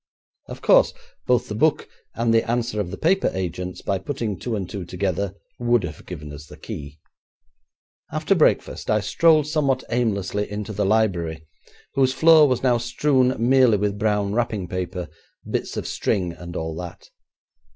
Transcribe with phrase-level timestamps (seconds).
[0.49, 0.95] Of course,
[1.27, 4.83] both the book and the answer of the paper agents, by putting two and two
[4.83, 6.97] together, would have given us the key.
[8.11, 11.45] After breakfast, I strolled somewhat aimlessly into the library,
[11.93, 15.07] whose floor was now strewn merely with brown wrapping paper,
[15.47, 17.11] bits of string, and all that.